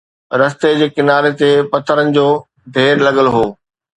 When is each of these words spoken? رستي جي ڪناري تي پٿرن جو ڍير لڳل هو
رستي 0.39 0.69
جي 0.79 0.87
ڪناري 0.95 1.31
تي 1.41 1.49
پٿرن 1.73 2.07
جو 2.17 2.25
ڍير 2.73 2.95
لڳل 3.05 3.27
هو 3.35 3.45